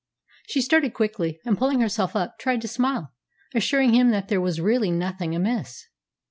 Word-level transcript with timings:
She 0.47 0.61
started 0.61 0.95
quickly, 0.95 1.39
and, 1.45 1.59
pulling 1.59 1.79
herself 1.79 2.15
up, 2.15 2.39
tried 2.39 2.61
to 2.61 2.67
smile, 2.67 3.13
assuring 3.53 3.93
him 3.93 4.09
that 4.09 4.29
there 4.29 4.41
was 4.41 4.59
really 4.59 4.89
nothing 4.89 5.35
amiss. 5.35 5.85